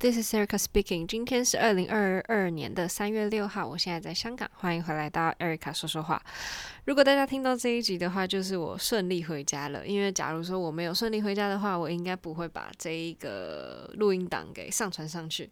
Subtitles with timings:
[0.00, 1.08] This is Erica speaking。
[1.08, 6.22] 今天是二零二二年的三月六号，我现在在香港，欢迎回来到 Erica 说说话。
[6.84, 9.84] 如果大家听到这一集的话，就是我顺利回家了。
[9.84, 15.50] 因为假如说我没有顺利回家的话，我应该不会把这一个录音档给上传上去。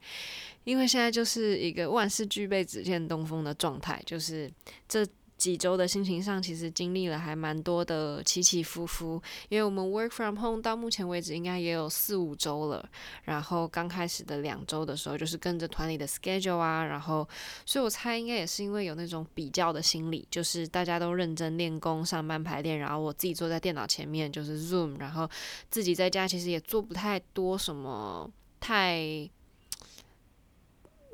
[0.62, 4.48] 因为现在就是一个万事俱备，只欠东风的状态，就是
[4.88, 5.04] 这。
[5.36, 9.22] 几周的心情上，其实经历了还蛮多的起起伏伏。
[9.48, 12.88] 因为我们 work from home 到目前为止应该也有四五周了。
[13.24, 17.28] 然后刚开始的两周的时候，就是跟着团里的 schedule 啊，然后，
[17.64, 25.28] 所以我猜应该也是因为有那种比较的心理，就是大家都认真练功、上班排练，然后我自己坐在电脑前面就是 Zoom，然后
[25.70, 29.30] 自己在家其实也做不太多什么太。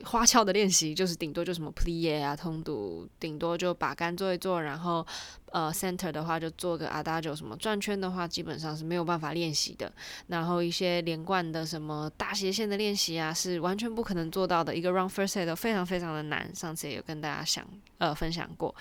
[0.04, 5.06] 花俏的练习就是顶多就什么 plie 啊、通读，顶多就把杆做一做，然后
[5.52, 9.90] 呃 center 的话就做个 adagio 什么转圈的话基本上是没有办法练习的。
[10.26, 16.54] 然后一些连贯的什么大斜线的练习啊是完全不可能做到的，一个 round first set 都非常非常的难。
[16.54, 18.74] 上次也有跟大家想呃分享过，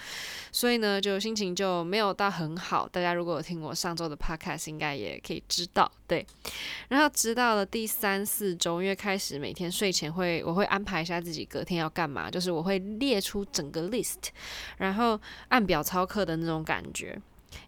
[0.52, 2.88] 所以呢就心情就没有到很好。
[2.88, 6.26] 大家如果有听我上周的 podcast 应该也可以知道，对。
[6.90, 11.22] 然后直到了第三四周，因为开始每天睡前会我会安排一下。
[11.22, 14.30] 自己隔天要干嘛，就是我会列出整个 list，
[14.78, 17.20] 然后按表操课的那种感觉。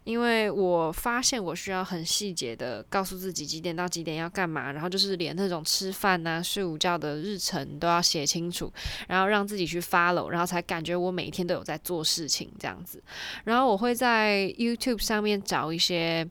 [0.02, 8.72] 因为我发现我需要很细节的告诉自己几点到几点要干嘛，然后就是连那种吃饭啊、睡午觉的日程都要写清楚，
[9.08, 13.02] 然后让自己去 follow，然后才感觉我每一天都有在做事情这样子。
[13.44, 16.28] 然后我会在 YouTube 上面找一些。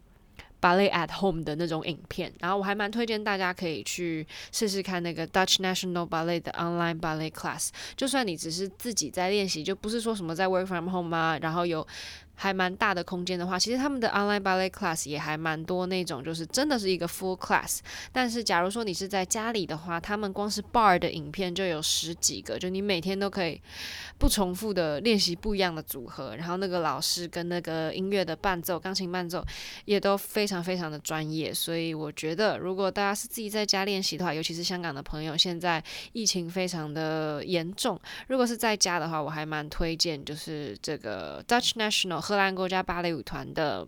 [0.64, 7.68] Ballet at Home 的那种影片，然后我还蛮推荐大家可以去试试看那个 Dutch National Ballet 的 Online Ballet Class。
[7.98, 11.86] 就算你只是自己在练习，就不是说什么在 Work from Home 啊，然后有。
[12.36, 17.80] 还蛮大的空间的话，其实他们的 online ballet class 也还蛮多那种，就是真的是一个 full class。
[18.12, 23.62] 但是假如说你是在家里的话，他们光是 bar 的影片就有十几个，就你每天都可以
[24.18, 26.36] 不重复的练习不一样的组合。
[26.36, 29.46] 然后那个老师跟那个音乐的伴奏，钢琴伴奏
[29.86, 31.54] 也都非常非常的专业。
[31.54, 35.82] 所以我觉得，如果大家是自己在家练习的话，尤其是香港的朋友，现在
[36.14, 42.23] 疫情非常的严重，如果是在家的话，我还蛮推荐就是这个 Dutch National。
[42.24, 43.86] 荷兰国家芭蕾舞团的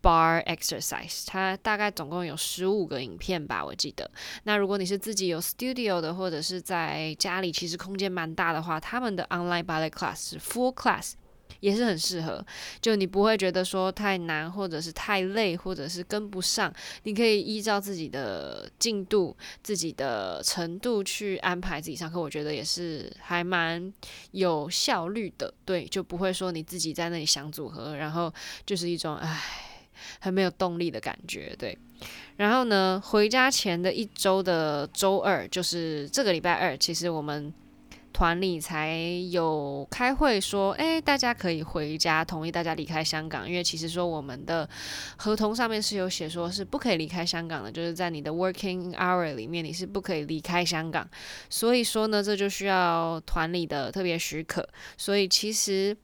[0.00, 4.10] Bar Exercise，它大概总共有十五个影片吧，我记得。
[4.44, 11.12] 那如果你是自己有 studio 的，或者是在家里，其实空间蛮大的话，他们的 online ballet class 是 full class。
[11.60, 12.44] 也是很适合，
[12.80, 22.20] 就你不会觉得说太难，或者是太累，或者是跟不上，你可以依照自己的进度、自己的程度去安排自己上课。
[22.20, 23.92] 我觉得也是还蛮
[24.30, 28.32] 有效率的，对，就不会说你自己在那里想组合，然后
[28.64, 29.42] 就是一种唉，
[30.20, 31.76] 很没有动力的感觉，对。
[32.36, 37.52] 然后呢，回家前的一周的周二，就是这个礼拜二，其实我们。
[38.18, 38.98] 团里才
[39.30, 43.48] 有开会说，诶，大家可以回家，同意大家离开香港。
[43.48, 44.68] 因为其实说我们的
[45.16, 51.08] 合同上面是有写说是不可以离开香港的，就是在你的 working hour 里面你是不可以离开香港。
[51.48, 54.68] 所以说呢，这就需要团里的特别许可。
[54.96, 55.96] 所以其实。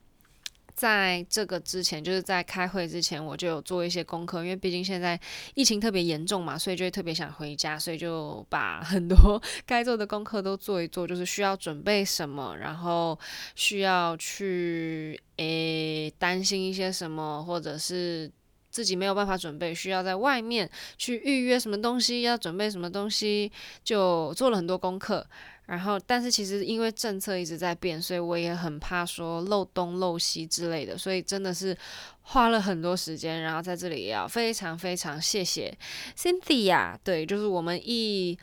[0.74, 5.18] 在这个之前，就是在开会之前，我就有做一些功课，因为毕竟现在
[5.54, 13.18] 疫情特别严重嘛，所以就会特别想回家，所以就把很多 该做的功课都做一做，就是需要准备什么，然后
[13.54, 18.30] 需要去诶担心一些什么，或者是
[18.70, 20.68] 自己没有办法准备，需要在外面
[20.98, 23.52] 去预约什么东西，要准备什么东西，
[23.84, 25.24] 就做了很多功课。
[25.66, 31.76] 然后，但是其实因为政策一直在变，所以我也很怕说漏东漏西之类的，所以真的是
[32.22, 33.42] 花了很多时间。
[33.42, 35.76] 然后在这里也要非常非常谢谢
[36.16, 38.38] Cynthia，对，就是我们一。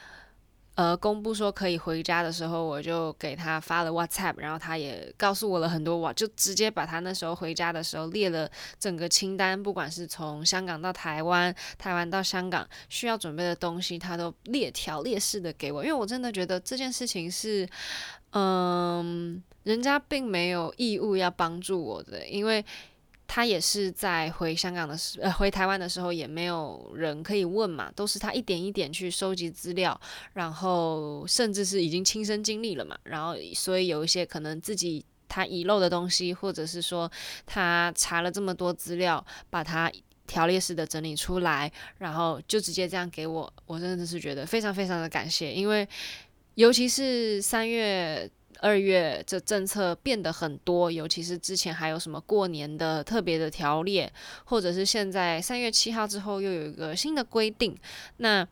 [0.82, 8.50] 呃，公布说可以回家的时候，我就给他发了 WhatsApp，然后他也告诉我了很多，我就直接把他那时候回家的时候列了
[8.80, 17.70] 整个清单，不管是从香港到台湾，台湾到香港需要准备的东西，他都列条列式的给我，因为我真的觉得这件事情是，
[18.32, 22.66] 嗯，人家并没有义务要帮助我的，因为。
[23.34, 29.98] 他也是在回香港的时，呃，回台湾的时候也没有人可以问嘛，都是他一点一点去收集资料，
[30.34, 37.10] 然后甚至是已经亲身经历了嘛，然后所以有一些可能自己他遗漏的东西，或者是说
[37.46, 39.90] 他查了这么多资料，把它
[40.28, 45.88] 条列式的整理出来，然后就直接这样给我，我真的是觉得非常非常的感谢，因为
[46.56, 48.30] 尤其是三月。
[48.62, 54.08] 二月这政策变得很多，尤其是之前还有什么过年的特别的条例，
[54.46, 57.76] 或者是现在三月七号之后又有一个新的规定。
[58.18, 58.48] 那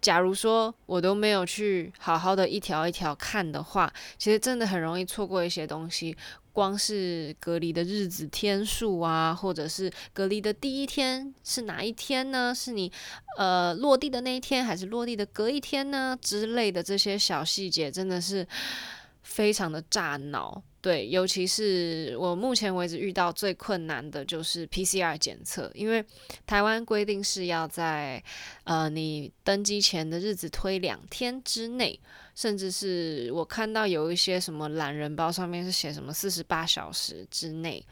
[0.00, 6.16] 假如说我都没有去好好的一条一条看的话，其实真的很容易错过一些东西。
[6.50, 12.52] 光是隔离的日子天数啊，或者是隔离的第一天是哪一天呢？
[12.52, 12.90] 是你
[13.36, 16.18] 呃落地的那一天，还是落地的隔一天呢？
[16.20, 18.44] 之类的这些小细节，真的是
[19.28, 20.62] 非常的炸脑。
[20.80, 26.02] 对，尤其是我目前为止遇到最困难的就是 PCR 检测，因为
[26.46, 28.22] 台湾规定是要在
[28.64, 32.00] 呃你登机前的日子推两天之内。
[32.34, 37.84] 甚至是我看到有一些什么懒人包上面是写什么四十八小时之内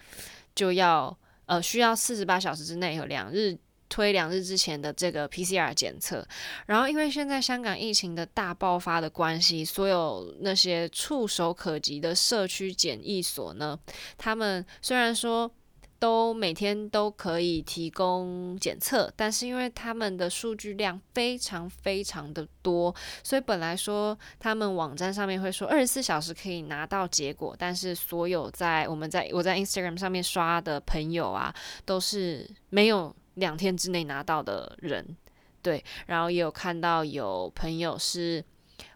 [0.54, 6.26] 就要呃需要四十八小时之内有两日推两日之前的这个 PCR 检测，
[6.66, 13.78] 然后因为现在香港疫情的大爆发的关系，所有那些触手可及的社区检疫所呢，
[14.16, 15.50] 他们虽然说。
[15.98, 31.52] 都每天都可以提供检测，但是因为他们的数据量非常非常的多，所以本来说他们网站上面会说二十四小时可以拿到结果，但是所有在我们在我在 Instagram 上面刷的朋友啊，
[31.86, 35.16] 都是没有两天之内拿到的人，
[35.62, 38.44] 对，然后也有看到有朋友是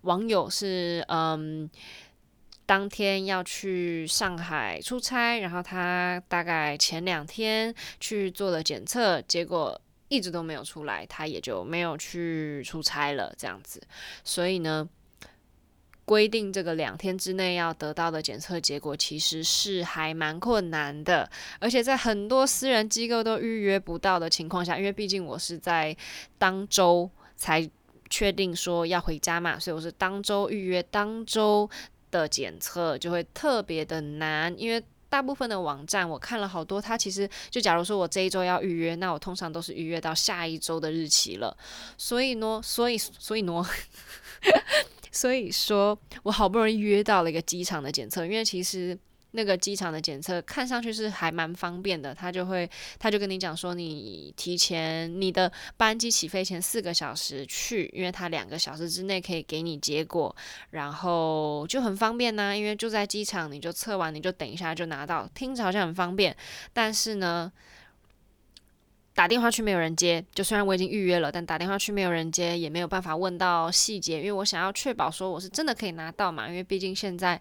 [0.03, 1.71] 网友是嗯。
[2.67, 13.35] 当天要去上海出差，然后他大概前两天去做了检测，结果一直都没有出来，他也就没有去出差了。
[13.37, 13.83] 这样子，
[14.23, 14.89] 所以呢，
[16.11, 21.31] 规定这个两天之内要得到的检测结果，其实是还蛮困难的，
[21.61, 25.97] 而且在很多私人机构都预约不到的情况下，因为毕竟我是在
[26.37, 27.71] 当周才
[28.09, 31.71] 确定说要回家嘛，所以我是当周预约当周。
[32.13, 41.57] 的检测就会特别的难，因为大部分的网站我看了好多，它其实就假如说我这一周要预约，那我通常都是预约到下一周的日期了。
[41.97, 43.65] 所以呢，所以所以呢，
[45.13, 48.99] 所以说我好不容易约到了一个机场的检测，因为其实。
[49.33, 60.35] 那个机场的检测看上去是还蛮方便的，他就会他就跟你讲说，你提前你的班机起飞前四个小时去，因为他两个小时之内可以给你结果，
[60.71, 66.37] 然后就很方便呐、因为就在机场，你就测完你就等一下就拿到，听着好像很方便，
[66.73, 67.53] 但是呢。
[69.21, 77.39] 打电话去没有人接，就虽然我已经预约了，但打电话去没有人接，也没有办法问到细节，因为我想要确保说我是真的可以拿到嘛，因为毕竟现在，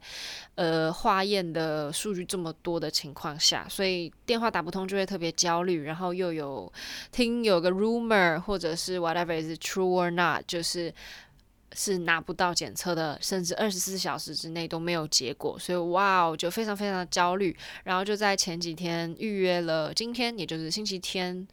[0.55, 6.69] 呃，化验的数据这么多的情况下，所以电话打不通就会特别焦虑，然后又有
[7.13, 10.93] 听有个 rumor 或者是 whatever is true or not，就是
[11.75, 21.47] 是拿不到检测的，甚至二十四小时之内都没有结果，所以哇，我就非常非常的焦虑，然后就在前几天预约了今天，也就是星期天。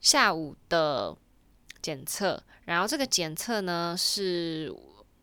[0.00, 1.12] 下午的
[1.82, 4.72] 检测，然后这个检测呢是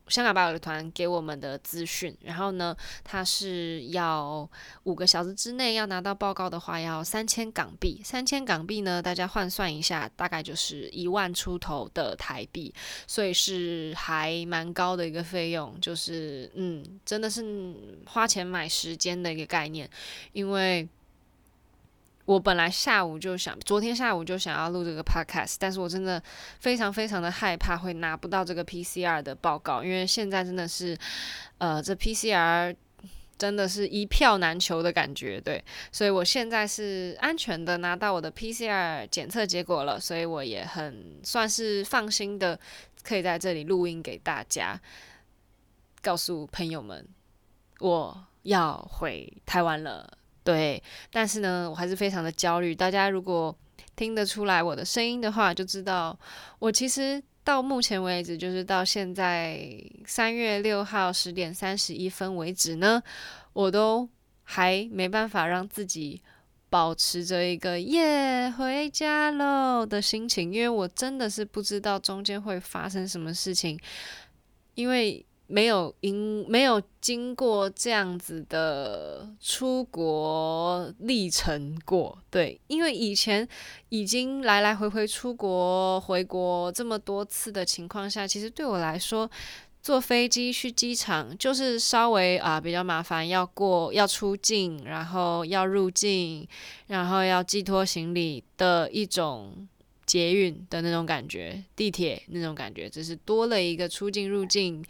[0.08, 4.48] 香港保友团给我们的资讯，然后呢，他是要
[4.84, 8.00] 五个小时之内要拿到报告的话，要三千港币。
[8.04, 12.72] 三千港币呢，大家换算一下，大概就是一万出头的台币，
[13.06, 17.74] 所以是还蛮高的一个费用，就是嗯，真的是
[18.06, 19.88] 花钱买时间的一个概念，
[20.32, 20.88] 因为。
[22.26, 26.22] 我本来下午就想，昨天下午就想要录这个 podcast，但是我真的
[26.60, 30.98] 非常非常的害怕会拿不到这个 PCR 的报告，因为现在真的是，
[31.58, 32.74] 呃，这 PCR
[33.38, 42.58] 真的是一票难求的感觉，对，所以我现在是安全的拿到我的 PCR 检测结果了，所以我也很算是放心的，
[43.04, 44.80] 可以在这里录音给大家，
[46.02, 47.06] 告诉朋友们
[47.78, 50.18] 我要回台湾了。
[50.46, 52.72] 对，但是呢，我还是非常的焦虑。
[52.72, 53.52] 大家如果
[53.96, 56.16] 听得出来我的声音的话，就知道
[56.60, 59.68] 我其实到目前为止，就是到现在
[60.04, 63.02] 三月六号十点三十一分为止呢，
[63.54, 64.08] 我都
[64.44, 66.22] 还没办法让自己
[66.70, 73.76] 保持着一个耶回家喽的心情，因为我真的是不知道中间会发生什么事情，
[74.76, 75.26] 因为。
[75.48, 83.46] 没有因没有经过这样子的出国历程过，对，因为以前
[83.88, 89.30] 已经来来回回出国回国这么多次的情况下，其实对我来说，
[89.80, 96.48] 坐飞机去机场就是稍微啊比较麻烦，要过要出境，然后要入境，
[96.88, 99.68] 然后要寄托行李的一种。
[100.06, 104.84] 捷运的那种感觉，地铁那种感觉，只是多了一个出境入境，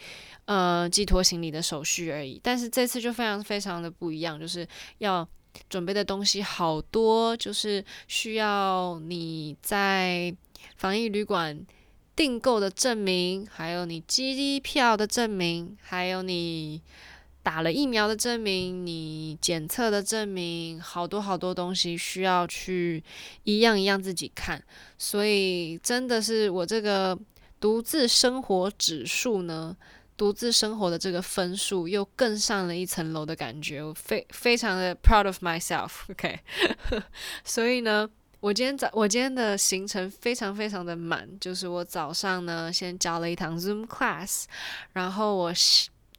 [0.44, 2.38] 呃，寄托行李的手续而已。
[2.42, 4.68] 但是这次就非常非常的不一样，就是
[4.98, 5.26] 要
[5.70, 10.34] 准备的东西好多，就是需要你在
[10.76, 11.64] 防疫旅馆
[12.14, 16.82] 订购的证明，还有你机票的证明，还有你
[17.46, 23.04] 打了疫苗的证明，你检测的证明，好多好多东西需要去
[23.44, 24.60] 一样一样自己看，
[24.98, 27.16] 所以真的是我这个
[27.60, 29.76] 独自生活指数呢，
[30.16, 36.40] 独自生活的这个分数又更上了一层楼的感觉，我非非常的 proud of myself，OK，
[37.44, 38.10] 所以呢，
[38.40, 44.46] 我今天早我今天的行程非常非常的满，就是我早上呢先教了一堂 Zoom class，
[44.94, 45.52] 然后我。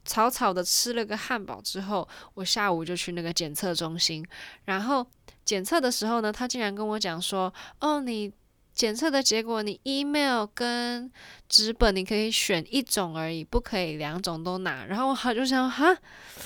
[0.08, 4.26] 草草的吃了个汉堡之后，我下午就去那个检测中心。
[4.64, 5.06] 然后
[5.44, 8.32] 检测的时候呢，他竟然跟我讲说：“哦，你
[8.78, 11.10] 检测的结果，你 email 跟
[11.48, 15.96] 纸本你可以选一种而已，不可以两种都拿。”然后我好就想，哈，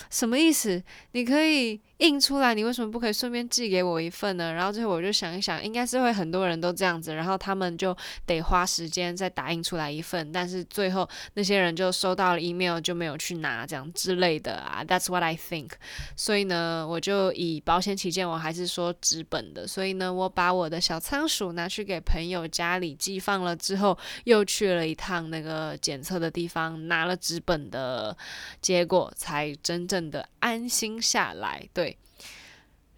[0.08, 0.82] 什么意思？
[1.12, 1.78] 你可以。
[1.98, 4.52] 印出来，你为什么不可以顺便寄给我一份呢？
[4.52, 7.96] 然后最后我就想一想，应该是会很多人都这样子，然后他们就
[8.26, 14.82] 得花时间再打印出来一份，但是最后那些人就收到了 email 就没有去拿，这样之类的啊。
[14.84, 15.70] That's what I think。
[16.16, 19.64] 所以呢，我就以保险起见，我还是说纸本的。
[19.68, 28.16] 所以呢，我把我的小仓鼠拿去给朋朋友家里寄放了之后，又去了一趟那个检测的地方，拿了纸本的
[28.60, 31.68] 结果，才真正的安心下来。
[31.74, 31.98] 对。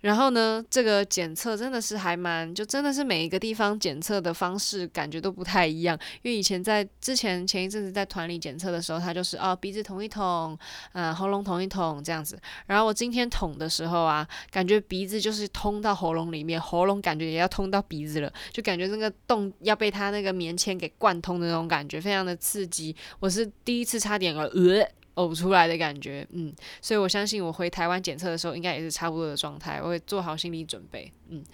[0.05, 5.99] 然后呢，这个检测真的是还蛮，就真的是每一个地方检测的方式感觉都不太一样。
[6.21, 10.59] 因为以前在之前前一阵子在团里检测的时候，他就是哦鼻子捅一捅，
[10.93, 12.39] 嗯喉咙捅一捅这样子。
[12.67, 22.95] 然后我今天捅的时候啊，感觉鼻子就是通到喉咙里面，喉咙感觉也要通到鼻子了，就感觉那个洞要被他那个棉签给贯通的那种感觉，非常的刺激。
[23.21, 24.87] 我是第一次差点呃。
[25.15, 31.45] 呕出来的感觉，嗯，所以我相信我回台湾检测的时候，应该也是差不多的状态，我会做好心理准备，嗯，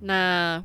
[0.00, 0.62] 那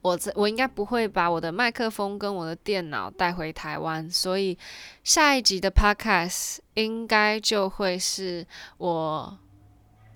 [0.00, 4.56] 我这我应该不会把我的麦克风跟我的电脑带回台湾，所以
[5.04, 8.46] 下一集的 podcast 应该就会是
[8.78, 9.38] 我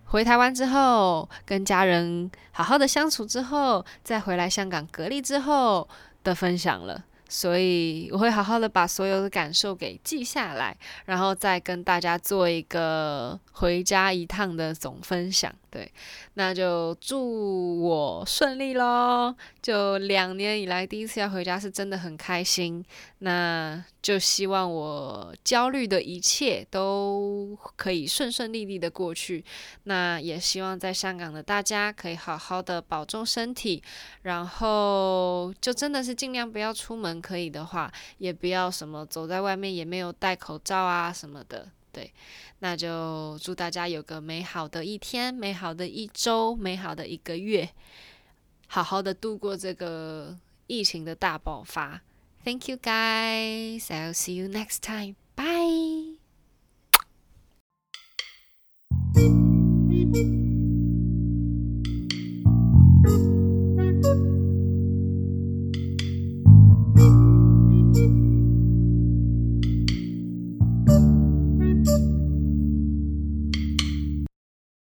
[0.07, 5.89] 回台湾之后，跟家人好好的相处之后，再回来香港隔离之后
[6.25, 7.05] 的分享了。
[7.29, 15.53] 所以我会好好的把所有的感受给记下来，然后再跟大家做一个回家一趟的总分享。
[15.69, 15.93] 对，
[16.35, 19.35] 那就祝我顺利喽！
[19.61, 22.83] 就两年以来第一次要回家，是真的很开心。
[23.19, 29.45] 那就希望我焦虑的一切都可以顺顺利利的过去。
[29.83, 33.83] 那也希望在香港的大家可以好好的保重身体，
[34.23, 41.69] 然后就真的是尽量不要出门，可以的话也不要什么走在外面也没有戴口罩啊什么的。
[41.93, 42.13] 对，
[42.59, 47.71] 那就祝大家有个美好的一天，美好的一周，美好的一个月，
[48.67, 52.03] 好好的度过这个疫情的大爆发。
[52.45, 55.17] Thank you guys, I'll see you next time.